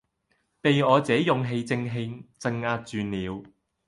[0.61, 3.43] 被我這勇氣正氣鎭壓住了。